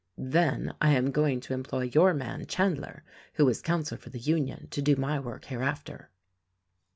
"Then 0.17 0.73
I 0.81 0.93
am 0.93 1.11
going 1.11 1.41
to 1.41 1.53
employ 1.53 1.81
your 1.83 2.15
man 2.15 2.47
Chandler, 2.47 3.03
who 3.35 3.47
is 3.49 3.61
counsel 3.61 3.97
for 3.99 4.09
the 4.09 4.17
Union, 4.17 4.67
to 4.69 4.81
do 4.81 4.95
my 4.95 5.19
work 5.19 5.45
hereafter." 5.45 6.09